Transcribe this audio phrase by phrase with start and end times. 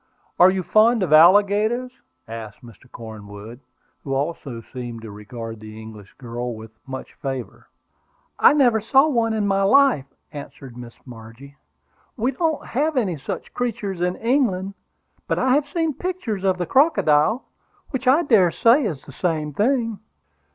[0.39, 1.91] Are you fond of alligators?"
[2.27, 2.91] asked Mr.
[2.91, 3.59] Cornwood,
[4.03, 7.69] who also seemed to regard the English girl with much favor.
[8.39, 11.55] "I never saw one in my life," answered Miss Margie.
[12.17, 14.73] "We don't have any such creatures in England.
[15.27, 17.45] But I have seen pictures of the crocodile,
[17.91, 19.99] which I dare say is the same thing."